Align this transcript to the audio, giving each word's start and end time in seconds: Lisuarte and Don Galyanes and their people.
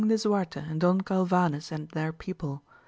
Lisuarte 0.03 0.57
and 0.67 0.81
Don 0.81 0.97
Galyanes 1.01 1.71
and 1.71 1.87
their 1.89 2.11
people. 2.11 2.63